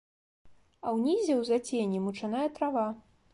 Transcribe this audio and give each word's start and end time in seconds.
А 0.85 0.93
ўнізе 0.99 1.33
ў 1.37 1.43
зацені 1.51 2.01
мучаная 2.07 2.47
трава. 2.57 2.89